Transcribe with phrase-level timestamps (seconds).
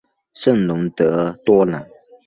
[0.33, 1.85] 圣龙德多朗。